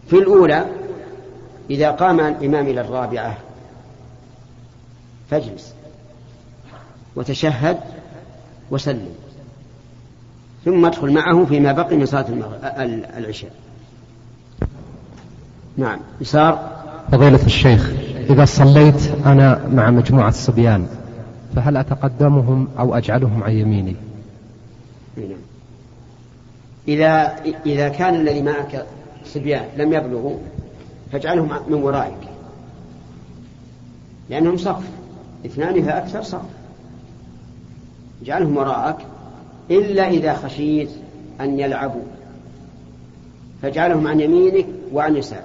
في 0.08 0.16
الأولى 0.16 0.66
إذا 1.70 1.90
قام 1.90 2.20
الإمام 2.20 2.66
إلى 2.66 2.80
الرابعة 2.80 3.38
فاجلس 5.30 5.74
وتشهد 7.16 7.80
وسلم. 8.72 9.14
ثم 10.64 10.86
ادخل 10.86 11.12
معه 11.12 11.44
فيما 11.44 11.72
بقي 11.72 11.96
من 11.96 12.06
صلاة 12.06 12.26
العشاء. 13.18 13.52
نعم. 15.76 15.98
يسار؟ 16.20 16.82
فضيلة 17.12 17.46
الشيخ 17.46 17.92
إذا 18.30 18.44
صليت 18.44 19.12
أنا 19.26 19.68
مع 19.68 19.90
مجموعة 19.90 20.30
صبيان 20.30 20.86
فهل 21.56 21.76
أتقدمهم 21.76 22.68
أو 22.78 22.94
أجعلهم 22.94 23.42
عن 23.42 23.52
يميني؟ 23.52 23.96
نعم. 25.16 25.28
إذا 26.88 27.36
إذا 27.66 27.88
كان 27.88 28.14
الذي 28.14 28.42
معك 28.42 28.86
صبيان 29.24 29.64
لم 29.76 29.92
يبلغوا 29.92 30.38
فاجعلهم 31.12 31.50
من 31.68 31.74
ورائك. 31.74 32.28
لأنهم 34.30 34.56
صف. 34.56 34.84
اثنان 35.46 35.82
فأكثر 35.82 36.22
صف. 36.22 36.61
اجعلهم 38.22 38.56
وراءك 38.56 38.96
إلا 39.70 40.08
إذا 40.08 40.34
خشيت 40.34 40.90
أن 41.40 41.60
يلعبوا. 41.60 42.02
فاجعلهم 43.62 44.06
عن 44.06 44.20
يمينك 44.20 44.66
وعن 44.92 45.16
يسارك. 45.16 45.44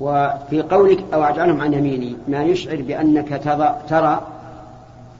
وفي 0.00 0.62
قولك 0.62 1.04
أو 1.14 1.22
أجعلهم 1.22 1.60
عن 1.60 1.72
يميني 1.72 2.16
ما 2.28 2.42
يشعر 2.42 2.82
بأنك 2.82 3.42
ترى 3.88 4.26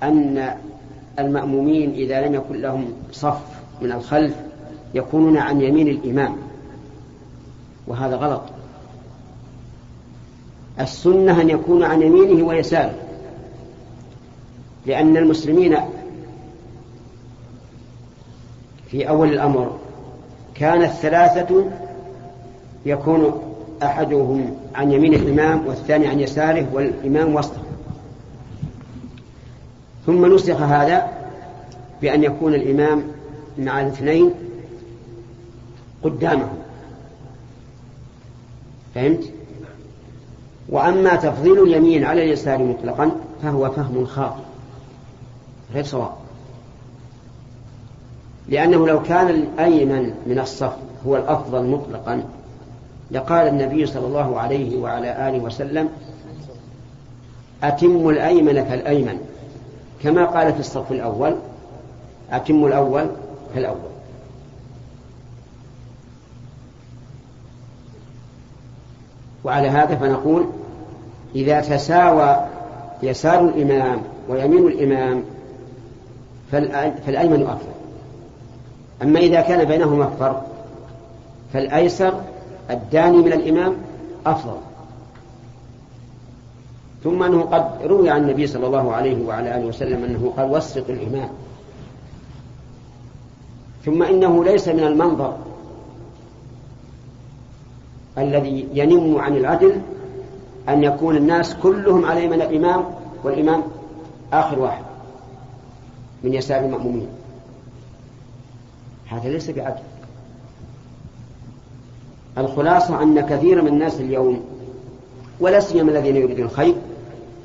أن 0.02 0.54
المأمومين 1.18 1.90
إذا 1.90 2.26
لم 2.26 2.34
يكن 2.34 2.60
لهم 2.60 2.92
صف 3.12 3.42
من 3.82 3.92
الخلف 3.92 4.34
يكونون 4.94 5.36
عن 5.36 5.60
يمين 5.60 5.88
الإمام. 5.88 6.36
وهذا 7.86 8.16
غلط. 8.16 8.42
السنة 10.80 11.40
أن 11.40 11.50
يكون 11.50 11.82
عن 11.82 12.02
يمينه 12.02 12.46
ويساره. 12.46 13.03
لأن 14.86 15.16
المسلمين 15.16 15.76
في 18.90 19.08
أول 19.08 19.28
الأمر 19.28 19.78
كانت 20.54 20.92
ثلاثة 20.92 21.70
يكون 22.86 23.40
أحدهم 23.82 24.56
عن 24.74 24.92
يمين 24.92 25.14
الإمام 25.14 25.66
والثاني 25.66 26.06
عن 26.06 26.20
يساره 26.20 26.66
والإمام 26.72 27.34
وسطه. 27.34 27.62
ثم 30.06 30.34
نسخ 30.34 30.60
هذا 30.60 31.08
بأن 32.02 32.24
يكون 32.24 32.54
الإمام 32.54 33.02
مع 33.58 33.80
الاثنين 33.80 34.30
قدامه. 36.02 36.48
فهمت؟ 38.94 39.24
وأما 40.68 41.16
تفضيل 41.16 41.62
اليمين 41.62 42.04
على 42.04 42.24
اليسار 42.24 42.62
مطلقا 42.62 43.10
فهو 43.42 43.70
فهم 43.70 44.06
خاطئ. 44.06 44.53
غير 45.74 45.84
صواب. 45.84 46.12
لأنه 48.48 48.86
لو 48.86 49.02
كان 49.02 49.28
الأيمن 49.28 50.14
من 50.26 50.38
الصف 50.38 50.76
هو 51.06 51.16
الأفضل 51.16 51.66
مطلقا 51.66 52.22
لقال 53.10 53.48
النبي 53.48 53.86
صلى 53.86 54.06
الله 54.06 54.40
عليه 54.40 54.78
وعلى 54.78 55.28
آله 55.28 55.38
وسلم 55.38 55.88
أتم 57.62 58.08
الأيمن 58.08 58.64
فالأيمن 58.64 59.18
كما 60.02 60.24
قال 60.24 60.52
في 60.52 60.60
الصف 60.60 60.92
الأول 60.92 61.36
أتم 62.30 62.66
الأول 62.66 63.06
فالأول 63.54 63.94
وعلى 69.44 69.68
هذا 69.68 69.96
فنقول 69.96 70.46
إذا 71.34 71.60
تساوى 71.60 72.36
يسار 73.02 73.40
الإمام 73.40 74.02
ويمين 74.28 74.66
الإمام 74.66 75.24
فالأيمن 76.52 77.42
أفضل. 77.42 77.72
أما 79.02 79.20
إذا 79.20 79.40
كان 79.40 79.64
بينهما 79.64 80.06
فرق 80.06 80.46
فالأيسر 81.52 82.20
الداني 82.70 83.16
من 83.16 83.32
الإمام 83.32 83.76
أفضل. 84.26 84.56
ثم 87.04 87.22
أنه 87.22 87.42
قد 87.42 87.86
روي 87.86 88.10
عن 88.10 88.20
النبي 88.20 88.46
صلى 88.46 88.66
الله 88.66 88.92
عليه 88.92 89.26
وعلى 89.26 89.56
آله 89.56 89.66
وسلم 89.66 90.04
أنه 90.04 90.32
قال 90.36 90.50
وسط 90.50 90.90
الإمام. 90.90 91.28
ثم 93.84 94.02
إنه 94.02 94.44
ليس 94.44 94.68
من 94.68 94.84
المنظر 94.84 95.36
الذي 98.18 98.68
ينم 98.74 99.18
عن 99.18 99.36
العدل 99.36 99.80
أن 100.68 100.84
يكون 100.84 101.16
الناس 101.16 101.54
كلهم 101.54 102.04
على 102.04 102.24
يمين 102.24 102.42
الإمام 102.42 102.84
والإمام 103.24 103.62
آخر 104.32 104.58
واحد. 104.58 104.83
من 106.24 106.34
يسار 106.34 106.64
المأمومين. 106.64 107.08
هذا 109.06 109.28
ليس 109.28 109.50
بعدل. 109.50 109.82
الخلاصة 112.38 113.02
أن 113.02 113.20
كثير 113.20 113.62
من 113.62 113.68
الناس 113.68 114.00
اليوم 114.00 114.44
ولا 115.40 115.60
سيما 115.60 115.90
الذين 115.90 116.16
يريدون 116.16 116.46
الخير 116.46 116.74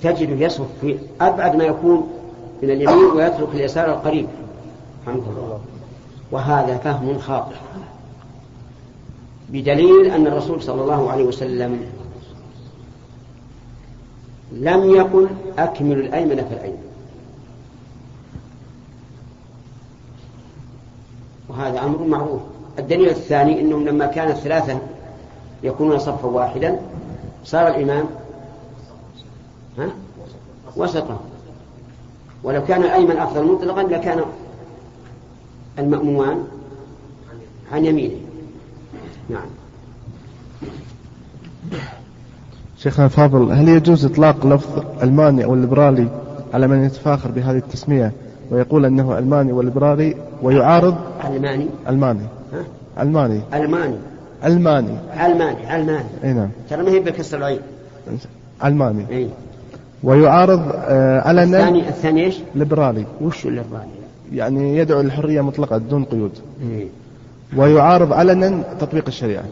تجد 0.02 0.42
يصف 0.42 0.68
في 0.82 0.98
أبعد 1.22 1.56
ما 1.56 1.64
يكون 1.64 2.08
من 2.64 2.70
اليمين 2.70 3.06
ويترك 3.06 3.50
اليسار 3.54 3.94
القريب. 3.94 4.28
رحمه 5.08 5.24
الله 5.30 5.60
وهذا 6.32 6.78
فهم 6.78 7.18
خاطئ. 7.18 7.56
بدليل 9.50 10.06
أن 10.06 10.28
الرسول 10.28 10.64
صلى 10.64 10.82
الله 10.82 11.12
عليه 11.12 11.24
وسلم 11.24 11.86
لم 14.52 14.96
يقل 14.96 15.30
أكمل 15.58 16.00
الأيمن. 16.00 16.46
فالأيمن 16.50 16.89
وهذا 21.60 21.80
أمر 21.80 22.04
معروف. 22.04 22.42
الدليل 22.80 23.10
الثاني 23.10 23.62
أنهم 23.62 23.86
لما 23.86 24.06
كان 24.06 24.32
الثلاثة 24.32 24.80
يكونون 25.64 26.00
صفا 26.00 26.28
واحدا 26.28 26.80
صار 27.44 27.68
الإمام 27.68 28.06
ها؟ 29.78 29.90
وسطا. 30.78 31.20
ولو 32.44 32.66
كان 32.66 32.84
الأيمن 32.84 33.18
أفضل 33.18 33.44
مطلقا 33.44 33.84
لكان 33.84 34.22
المأمومان 35.80 36.44
عن 37.72 37.86
يمينه. 37.86 38.16
نعم. 39.30 39.48
شيخنا 42.78 43.06
الفاضل 43.06 43.52
هل 43.52 43.70
يجوز 43.70 44.06
إطلاق 44.06 44.46
لفظ 44.46 44.84
ألماني 45.04 45.46
أو 45.46 45.54
الليبرالي 45.54 46.08
على 46.54 46.68
من 46.68 46.84
يتفاخر 46.86 47.32
بهذه 47.32 47.58
التسمية؟ 47.58 48.12
ويقول 48.52 48.86
أنه 48.86 49.18
ألماني 49.18 49.52
وليبرالي 49.52 50.16
ويعارض 50.42 50.96
ألماني؟ 51.28 51.68
ألماني. 51.88 52.24
ها؟ 52.54 52.64
ألماني. 53.04 53.42
ألماني. 53.54 53.96
ألماني. 54.46 54.98
ألماني 55.26 55.76
ألماني. 55.76 56.10
أي 56.24 56.34
نعم. 56.34 56.50
ترى 56.70 56.84
ما 56.84 56.90
هي 56.92 57.00
بكسر 57.00 57.38
العين. 57.38 57.60
ألماني. 58.64 59.06
أي. 59.10 59.30
ويعارض 60.04 60.72
آه، 60.76 61.28
علنا 61.28 61.44
الثاني 61.44 61.90
الثاني 61.90 62.26
إيش؟ 62.26 62.38
ليبرالي 62.56 63.06
وش 63.22 63.46
الليبرالي؟ 63.46 63.90
يعني 64.34 64.78
يدعو 64.78 65.02
للحرية 65.02 65.42
مطلقة 65.42 65.78
دون 65.78 66.04
قيود. 66.04 66.32
إيه. 66.62 66.88
ويعارض 67.58 68.14
علنا 68.14 68.64
تطبيق 68.80 69.08
الشريعة. 69.08 69.46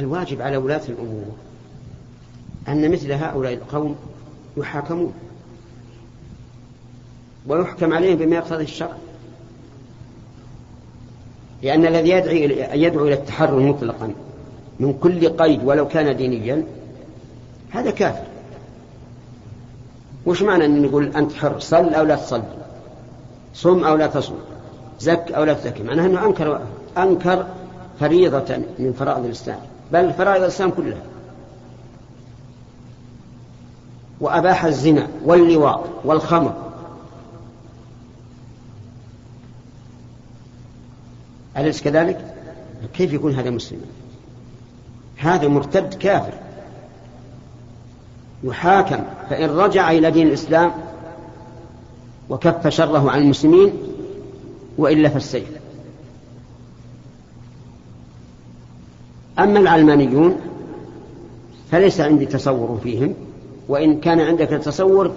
الواجب 0.00 0.42
على 0.42 0.56
ولاة 0.56 0.80
الأمور 0.88 1.24
أن 2.68 2.90
مثل 2.92 3.12
هؤلاء 3.12 3.54
القوم 3.54 3.96
يحاكمون. 4.56 5.12
ويحكم 7.48 7.92
عليهم 7.92 8.16
بما 8.16 8.36
يقتضي 8.36 8.62
الشرع. 8.62 8.96
لأن 11.62 11.86
الذي 11.86 12.10
يدعي 12.10 12.68
يدعو 12.82 13.06
إلى 13.06 13.14
التحرر 13.14 13.60
مطلقا 13.60 14.12
من 14.80 14.92
كل 14.92 15.28
قيد 15.28 15.64
ولو 15.64 15.88
كان 15.88 16.16
دينيا 16.16 16.64
هذا 17.70 17.90
كافر. 17.90 18.24
وش 20.26 20.42
معنى 20.42 20.64
أن 20.64 20.82
نقول 20.82 21.16
أنت 21.16 21.32
حر؟ 21.32 21.58
صل 21.58 21.94
أو 21.94 22.04
لا 22.04 22.16
تصل؟ 22.16 22.42
صم 23.54 23.84
أو 23.84 23.96
لا 23.96 24.06
تصم؟ 24.06 24.34
زك 25.00 25.32
أو 25.32 25.44
لا 25.44 25.52
تزكي؟ 25.52 25.82
معناه 25.82 26.06
أنه 26.06 26.26
أنكر 26.26 26.60
أنكر 26.98 27.46
فريضة 28.00 28.56
من 28.78 28.92
فرائض 28.98 29.24
الإسلام. 29.24 29.58
بل 29.92 30.12
فرائض 30.12 30.42
الإسلام 30.42 30.70
كلها. 30.70 31.02
وأباح 34.20 34.64
الزنا 34.64 35.08
واللواط 35.24 35.80
والخمر 36.04 36.67
أليس 41.58 41.82
كذلك؟ 41.82 42.34
كيف 42.94 43.12
يكون 43.12 43.34
هذا 43.34 43.50
مسلما؟ 43.50 43.86
هذا 45.16 45.48
مرتد 45.48 45.94
كافر 45.94 46.32
يحاكم 48.44 49.04
فإن 49.30 49.50
رجع 49.50 49.90
إلى 49.90 50.10
دين 50.10 50.26
الإسلام 50.26 50.72
وكف 52.30 52.68
شره 52.68 53.10
عن 53.10 53.20
المسلمين 53.20 53.72
وإلا 54.78 55.08
فالسيف 55.08 55.48
أما 59.38 59.58
العلمانيون 59.58 60.36
فليس 61.70 62.00
عندي 62.00 62.26
تصور 62.26 62.78
فيهم 62.82 63.14
وإن 63.68 64.00
كان 64.00 64.20
عندك 64.20 64.48
تصور 64.48 65.12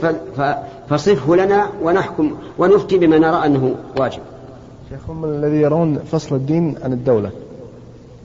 فصفه 0.89 1.35
لنا 1.35 1.69
ونحكم 1.81 2.37
ونفتي 2.57 2.97
بما 2.97 3.17
نرى 3.17 3.45
أنه 3.45 3.75
واجب 3.99 4.21
شيخ 4.91 5.09
هم 5.09 5.25
الذي 5.25 5.55
يرون 5.55 5.99
فصل 5.99 6.35
الدين 6.35 6.75
عن 6.83 6.93
الدولة. 6.93 7.31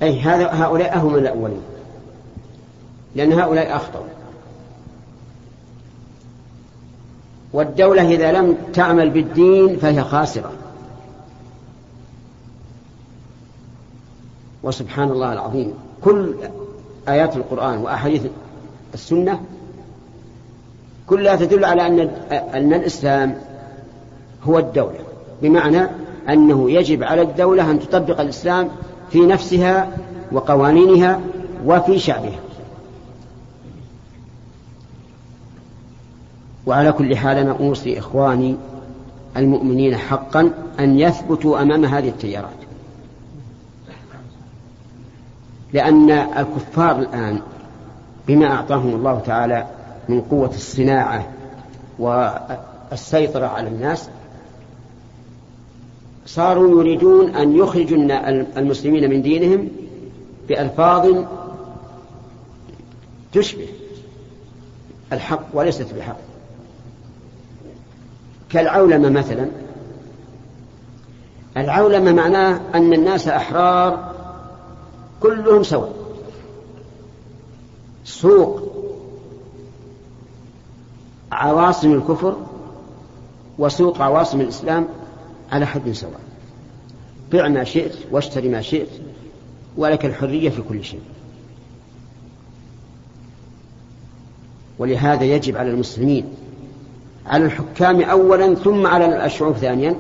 أي 0.03 0.21
هذا 0.21 0.47
هؤلاء 0.53 0.99
هم 0.99 1.15
الأولين. 1.15 1.63
لأن 3.15 3.33
هؤلاء 3.33 3.77
أخطأوا. 3.77 4.07
والدولة 7.53 8.11
إذا 8.11 8.33
لم 8.33 8.57
تعمل 8.75 9.11
بالدين 9.11 9.77
فهي 9.77 10.03
خاسرة. 10.03 10.53
وسبحان 14.63 15.11
الله 15.11 15.33
العظيم. 15.33 15.75
كل 16.05 16.35
آيات 17.09 17.37
القرآن 17.37 17.79
وأحاديث 17.79 18.27
السنة 18.95 19.41
كلها 21.07 21.37
تدل 21.37 21.65
على 21.65 21.87
أن 21.87 22.01
أن 22.31 22.75
الإسلام 22.75 23.39
هو 24.45 24.59
الدولة. 24.59 24.99
بمعنى 25.43 25.89
أنه 26.29 26.71
يجب 26.71 27.03
على 27.03 27.23
الدولة 27.23 27.71
أن 27.71 27.81
تطبق 27.81 28.21
الإسلام 28.21 28.69
في 29.11 29.27
نفسها 29.27 29.97
وقوانينها 30.33 31.21
وفي 31.65 31.99
شعبها. 31.99 32.41
وعلى 36.67 36.93
كل 36.93 37.17
حال 37.17 37.37
أنا 37.37 37.57
أوصي 37.61 37.99
إخواني 37.99 38.57
المؤمنين 39.37 39.97
حقا 39.97 40.51
أن 40.81 40.99
يثبتوا 40.99 41.63
أمام 41.63 41.85
هذه 41.85 42.09
التيارات. 42.09 42.51
لأن 45.73 46.11
الكفار 46.11 46.99
الآن 46.99 47.41
بما 48.29 48.47
أعطاهم 48.47 48.95
الله 48.95 49.19
تعالى 49.19 49.67
من 50.09 50.21
قوة 50.21 50.49
الصناعة 50.49 51.27
والسيطرة 51.99 53.47
على 53.47 53.69
الناس 53.69 54.09
صاروا 56.27 56.81
يريدون 56.81 57.37
أن 57.37 57.57
يخرجوا 57.57 57.99
المسلمين 58.59 59.11
من 59.11 59.23
دينهم 59.23 59.69
بألفاظ 60.49 61.25
تشبه 63.33 63.69
الحق 65.13 65.43
وليست 65.53 65.95
بحق 65.95 66.17
كالعولمة 68.51 69.09
مثلا. 69.09 69.49
العولمة 71.57 72.13
معناه 72.13 72.61
أن 72.75 72.93
الناس 72.93 73.29
أحرار 73.29 74.15
كلهم 75.21 75.63
سواء. 75.63 75.93
سوق. 78.05 78.73
عواصم 81.33 81.93
الكفر 81.93 82.37
وسوق 83.59 84.03
عواصم 84.03 84.41
الإسلام 84.41 84.89
على 85.53 85.67
حد 85.67 85.93
سواء. 85.93 86.21
بع 87.33 87.49
ما 87.49 87.65
شئت 87.65 87.93
واشتري 88.11 88.49
ما 88.49 88.63
شئت 88.63 88.89
ولك 89.77 90.05
الحرية 90.05 90.51
في 90.51 90.63
كل 90.63 90.85
شيء. 90.85 91.01
ولهذا 94.79 95.25
يجب 95.25 95.57
على 95.57 95.71
المسلمين 95.71 96.25
على 97.27 97.45
الحكام 97.45 98.01
أولا 98.01 98.55
ثم 98.55 98.87
على 98.87 99.27
الشعوب 99.27 99.57
ثانيا 99.57 99.97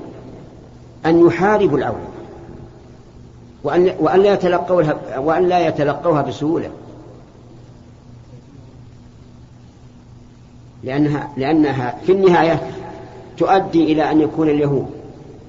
أن 1.06 1.26
يحاربوا 1.26 1.78
العولمة 1.78 2.06
وأن 3.64 3.94
وأن 4.00 4.20
لا 4.20 4.32
يتلقوها 4.32 5.18
وأن 5.18 5.48
لا 5.48 5.68
يتلقوها 5.68 6.22
بسهولة. 6.22 6.70
لأنها 10.84 11.32
لأنها 11.36 11.98
في 12.06 12.12
النهاية 12.12 12.70
تؤدي 13.38 13.92
إلى 13.92 14.10
أن 14.10 14.20
يكون 14.20 14.48
اليهود 14.48 14.95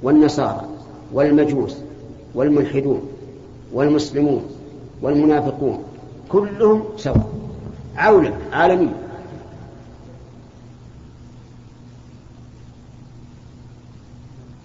والنصارى 0.04 0.68
والمجوس 1.14 1.78
والملحدون 2.36 3.10
والمسلمون 3.74 4.46
والمنافقون 5.02 5.84
كلهم 6.30 6.84
سواء 6.98 7.30
عولة 7.96 8.38
عالمية 8.52 8.96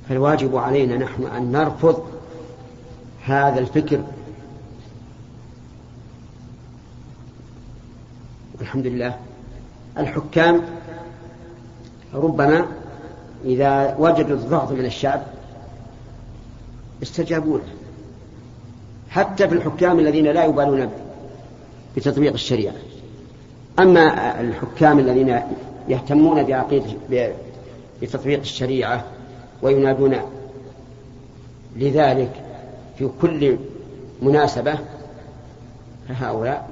فالواجب 0.09 0.57
علينا 0.57 0.97
نحن 0.97 1.27
أن 1.27 1.53
نرفض 1.53 2.03
هذا 3.25 3.59
الفكر. 3.59 4.01
الحمد 8.61 8.87
لله 8.87 9.19
الحكام 9.99 10.61
ربما 12.15 12.67
إذا 13.45 13.97
وجدوا 13.99 14.37
الضغط 14.37 14.73
من 14.73 14.85
الشعب 14.85 15.23
استجابوا 17.03 17.59
له 17.59 17.65
حتى 19.11 19.49
في 19.49 19.55
الحكام 19.55 19.99
الذين 19.99 20.27
لا 20.27 20.45
يبالون 20.45 20.91
بتطبيق 21.97 22.33
الشريعة. 22.33 22.75
أما 23.79 24.41
الحكام 24.41 24.99
الذين 24.99 25.41
يهتمون 25.89 26.43
بعقيدة 26.43 27.33
بتطبيق 28.03 28.41
الشريعة 28.41 29.05
وينادون 29.63 30.17
لذلك 31.77 32.31
في 32.99 33.09
كل 33.23 33.57
مناسبة 34.23 34.79
فهؤلاء 36.09 36.69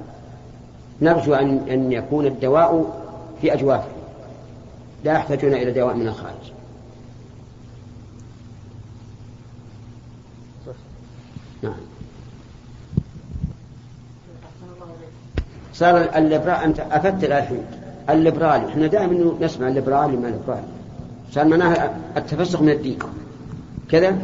نرجو 1.01 1.33
أن 1.33 1.91
يكون 1.91 2.25
الدواء 2.25 3.01
في 3.41 3.53
أجوافهم. 3.53 4.01
لا 5.03 5.13
يحتاجون 5.13 5.53
إلى 5.53 5.71
دواء 5.71 5.95
من 5.95 6.07
الخارج. 6.07 6.51
نعم. 11.63 11.73
صار 15.73 16.17
الليبرال 16.17 16.55
أنت 16.55 16.79
أفدت 16.79 17.23
الحين. 17.23 17.63
الليبرالي. 18.09 18.67
إحنا 18.67 18.87
دائما 18.87 19.33
نسمع 19.41 19.67
الليبرالي 19.67 20.17
ما 20.17 20.27
الليبرالي. 20.27 20.63
صار 21.31 21.45
معناها 21.45 21.97
التفسخ 22.17 22.61
من 22.61 22.69
الدين 22.69 22.99
كذا؟ 23.89 24.17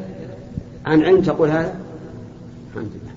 عن 0.86 1.04
علم 1.04 1.22
تقول 1.22 1.50
هذا؟ 1.50 1.76
الحمد 2.70 2.92
لله. 2.92 3.14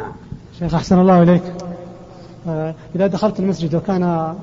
نعم. 0.00 0.12
شيخ 0.58 0.74
أحسن 0.74 0.98
الله 0.98 1.22
إليك. 1.22 1.42
آه، 2.48 2.74
إذا 2.94 3.06
دخلت 3.06 3.40
المسجد 3.40 3.74
وكان 3.74 4.34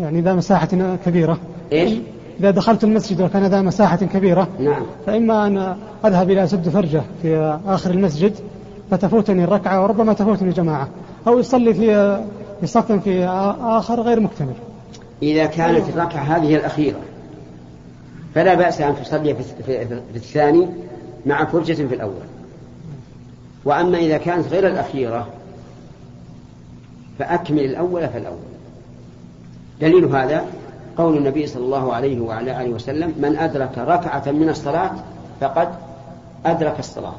يعني 0.00 0.20
ذا 0.20 0.34
مساحة 0.34 0.96
كبيرة 1.06 1.38
إيش؟ 1.72 1.98
إذا 2.40 2.50
دخلت 2.50 2.84
المسجد 2.84 3.20
وكان 3.20 3.46
ذا 3.46 3.62
مساحة 3.62 3.96
كبيرة 3.96 4.48
نعم. 4.60 4.82
فإما 5.06 5.46
أن 5.46 5.76
أذهب 6.04 6.30
إلى 6.30 6.46
سد 6.46 6.68
فرجة 6.68 7.02
في 7.22 7.58
آخر 7.66 7.90
المسجد 7.90 8.34
فتفوتني 8.90 9.44
الركعة 9.44 9.82
وربما 9.82 10.12
تفوتني 10.12 10.50
جماعة 10.50 10.88
أو 11.26 11.38
يصلي 11.38 11.74
في 11.74 12.16
في 12.60 12.66
صف 12.66 12.92
في 12.92 13.24
آخر 13.60 14.00
غير 14.00 14.20
مكتمل. 14.20 14.54
إذا 15.22 15.46
كانت 15.46 15.88
الركعة 15.88 16.22
هذه 16.22 16.56
الأخيرة 16.56 16.98
فلا 18.34 18.54
بأس 18.54 18.80
أن 18.80 18.96
تصلي 19.02 19.34
في, 19.34 19.42
في, 19.66 19.86
في 19.86 20.16
الثاني 20.16 20.68
مع 21.26 21.44
فرجة 21.44 21.72
في 21.72 21.94
الأول. 21.94 22.26
وأما 23.64 23.98
إذا 23.98 24.18
كانت 24.18 24.48
غير 24.48 24.66
الأخيرة 24.66 25.26
فأكمل 27.18 27.60
الأول 27.60 28.08
فالأول 28.08 28.38
دليل 29.80 30.04
هذا؟ 30.04 30.44
قول 30.98 31.16
النبي 31.16 31.46
صلى 31.46 31.64
الله 31.64 31.94
عليه 31.94 32.20
وعلى 32.20 32.62
آله 32.62 32.70
وسلم 32.70 33.14
من 33.18 33.36
أدرك 33.36 33.78
ركعة 33.78 34.32
من 34.32 34.48
الصلاة 34.48 34.90
فقد 35.40 35.68
أدرك 36.46 36.78
الصلاة. 36.78 37.14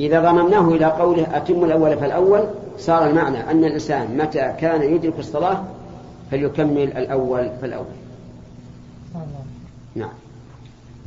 إذا 0.00 0.20
ضممناه 0.20 0.68
إلى 0.68 0.84
قوله 0.84 1.36
أتم 1.36 1.64
الأول 1.64 1.96
فالأول 1.96 2.44
صار 2.78 3.10
المعنى 3.10 3.50
أن 3.50 3.64
الإنسان 3.64 4.16
متى 4.16 4.52
كان 4.60 4.94
يدرك 4.94 5.18
الصلاة 5.18 5.62
فليكمل 6.30 6.82
الأول 6.82 7.50
فالأول. 7.62 7.86
نعم. 9.94 10.08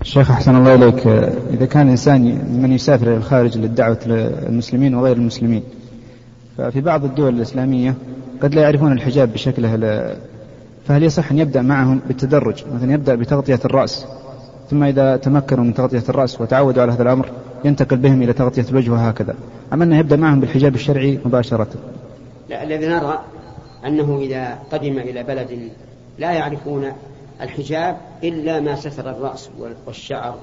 الشيخ 0.02 0.32
أحسن 0.32 0.56
الله 0.56 0.76
إليك 0.76 1.08
إذا 1.54 1.66
كان 1.66 1.90
إنسان 1.90 2.22
من 2.62 2.72
يسافر 2.72 3.08
إلى 3.08 3.18
الخارج 3.18 3.58
للدعوة 3.58 4.00
للمسلمين 4.06 4.96
وغير 4.96 5.16
المسلمين 5.16 5.64
ففي 6.58 6.82
بعض 6.82 7.06
الدول 7.06 7.36
الإسلامية 7.36 7.96
قد 8.42 8.56
لا 8.56 8.62
يعرفون 8.62 8.92
الحجاب 8.92 9.34
بشكله 9.34 9.76
فهل 10.88 11.04
يصح 11.04 11.32
أن 11.32 11.40
يبدأ 11.40 11.62
معهم 11.62 12.02
بالتدرج؟ 12.08 12.64
مثلا 12.74 12.94
يبدأ 12.94 13.16
بتغطية 13.16 13.60
الرأس 13.66 14.06
ثم 14.70 14.84
إذا 14.84 15.18
تمكنوا 15.18 15.64
من 15.64 15.74
تغطية 15.74 16.04
الرأس 16.10 16.42
وتعودوا 16.42 16.82
على 16.82 16.92
هذا 16.92 17.04
الأمر 17.04 17.30
ينتقل 17.66 17.98
بهم 17.98 18.22
إلى 18.22 18.34
تغطية 18.34 18.66
الوجه 18.70 18.92
وهكذا. 18.92 19.36
أم 19.74 19.82
أنه 19.82 19.98
يبدأ 19.98 20.16
معهم 20.16 20.40
بالحجاب 20.40 20.76
الشرعي 20.76 21.20
مباشرة. 21.26 21.68
لا 22.50 22.64
الذي 22.64 22.88
نرى 22.88 23.20
أنه 23.86 24.20
إذا 24.22 24.60
قدم 24.72 24.98
إلى 24.98 25.24
بلد 25.24 25.72
لا 26.20 26.32
يعرفون 26.32 26.92
الحجاب 27.42 27.98
إلا 28.24 28.60
ما 28.60 28.76
ستر 28.76 29.10
الرأس 29.10 29.50
والشعر 29.88 30.36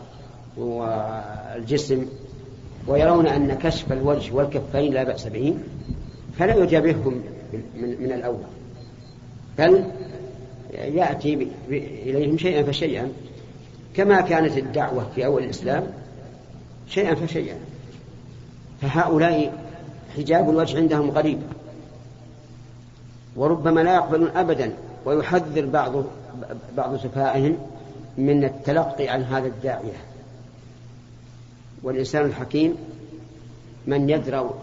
والجسم 0.57 2.07
ويرون 2.88 3.26
أن 3.26 3.54
كشف 3.54 3.92
الوجه 3.92 4.35
والكفين 4.35 4.92
لا 4.92 5.04
بأس 5.04 5.26
به 5.26 5.54
فلا 6.38 6.54
يجابههم 6.54 7.20
من, 8.00 8.12
الأول. 8.12 8.44
بل 9.59 9.85
يأتي 10.74 11.48
إليهم 11.70 12.38
شيئا 12.38 12.62
فشيئا 12.62 13.12
كما 13.94 14.20
كانت 14.20 14.58
الدعوة 14.58 15.10
في 15.14 15.26
أول 15.26 15.44
الإسلام 15.44 15.87
شيئا 16.88 17.14
فشيئا. 17.14 17.56
فهؤلاء 18.82 19.64
حجاب 20.16 20.50
الوجه 20.50 20.76
عندهم 20.76 21.10
غريب 21.10 21.42
وربما 23.37 23.80
لا 23.80 23.94
يقبلون 23.94 24.28
أبدا 24.28 24.72
ويحذر 25.04 25.66
بعض 25.66 26.04
بعض 26.76 26.96
سفهائهم 26.96 27.58
من 28.18 28.44
التلقي 28.44 29.08
عن 29.08 29.22
هذا 29.22 29.46
الداعية. 29.46 29.96
والإنسان 31.82 32.24
الحكيم 32.24 32.76
من 33.87 34.10
يدرأ 34.10 34.54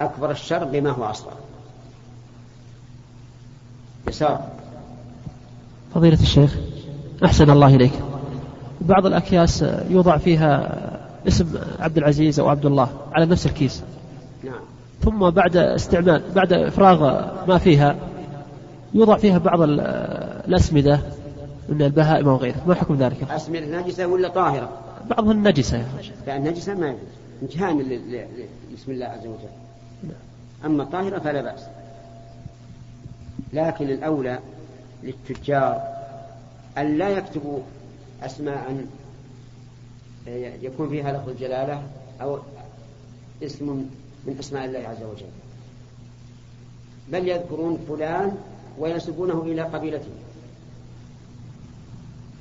أكبر 0.00 0.30
الشر 0.30 0.64
بما 0.64 0.90
هو 0.90 1.04
أصغر. 1.04 1.36
يسار. 4.08 4.40
فضيلة 5.94 6.20
الشيخ 6.22 6.56
أحسن 7.24 7.50
الله 7.50 7.74
إليك. 7.74 7.92
بعض 8.80 9.06
الأكياس 9.06 9.64
يوضع 9.90 10.16
فيها 10.16 10.80
اسم 11.28 11.58
عبد 11.78 11.98
العزيز 11.98 12.40
أو 12.40 12.48
عبد 12.48 12.66
الله 12.66 12.88
على 13.12 13.26
نفس 13.26 13.46
الكيس. 13.46 13.82
نعم. 14.44 14.60
ثم 15.00 15.30
بعد 15.30 15.56
استعمال 15.56 16.22
بعد 16.34 16.52
إفراغ 16.52 17.26
ما 17.48 17.58
فيها 17.58 17.96
يوضع 18.94 19.16
فيها 19.16 19.38
بعض 19.38 19.60
الأسمدة 19.62 21.00
من 21.68 21.82
البهائم 21.82 22.28
وغيره 22.28 22.56
ما 22.66 22.74
حكم 22.74 22.96
ذلك؟ 22.96 23.30
أسمدة 23.30 23.80
نجسة 23.80 24.06
ولا 24.06 24.28
طاهرة؟ 24.28 24.68
بعضها 25.10 25.32
النجسة 25.32 25.84
لا 26.26 26.36
النجسة 26.36 26.74
ما 26.74 26.86
يجوز. 26.86 27.00
امتهان 27.42 27.78
بسم 28.74 28.92
الله 28.92 29.06
عز 29.06 29.26
وجل. 29.26 30.12
أما 30.64 30.82
الطاهرة 30.82 31.18
فلا 31.18 31.42
بأس. 31.42 31.60
لكن 33.52 33.90
الأولى 33.90 34.38
للتجار 35.02 35.82
أن 36.78 36.98
لا 36.98 37.08
يكتبوا 37.08 37.60
أسماء 38.22 38.86
يكون 40.62 40.88
فيها 40.88 41.12
لفظ 41.12 41.28
الجلالة 41.28 41.82
أو 42.20 42.38
اسم 43.42 43.88
من 44.26 44.36
أسماء 44.40 44.64
الله 44.64 44.78
عز 44.78 45.02
وجل. 45.02 45.26
بل 47.12 47.28
يذكرون 47.28 47.78
فلان 47.88 48.36
وينسبونه 48.78 49.42
إلى 49.42 49.62
قبيلته. 49.62 50.10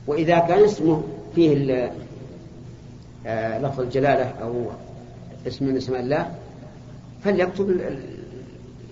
وإذا 0.07 0.39
كان 0.39 0.63
اسمه 0.63 1.03
فيه 1.35 1.91
آه، 3.27 3.59
لفظ 3.59 3.79
الجلالة 3.79 4.29
أو 4.41 4.65
اسم 5.47 5.65
من 5.65 5.77
أسماء 5.77 5.99
الله 6.01 6.35
فليكتب 7.23 7.81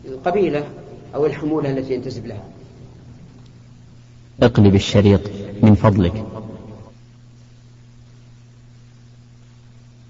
القبيلة 0.06 0.68
أو 1.16 1.26
الحمولة 1.26 1.72
التي 1.72 1.94
ينتسب 1.94 2.26
لها. 2.26 2.44
اقلب 4.42 4.76
الشريط 4.76 5.22
من 5.64 5.76
فضلك. 5.76 6.26